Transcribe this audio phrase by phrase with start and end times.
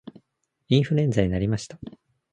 [0.69, 1.77] インフルエンザになりました